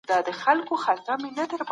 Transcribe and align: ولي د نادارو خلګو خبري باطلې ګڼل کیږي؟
ولي 0.03 0.07
د 0.09 0.11
نادارو 0.17 0.39
خلګو 0.43 0.75
خبري 0.83 1.05
باطلې 1.07 1.29
ګڼل 1.37 1.57
کیږي؟ 1.59 1.63